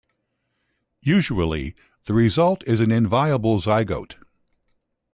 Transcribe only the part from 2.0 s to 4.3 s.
the result is an inviable zygote.